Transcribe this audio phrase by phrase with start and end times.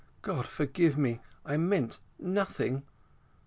[0.23, 1.21] God forgive me!
[1.45, 2.81] I meant nothing."